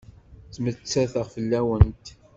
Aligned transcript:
Ttmettateɣ 0.47 1.25
fell-awent. 1.33 2.05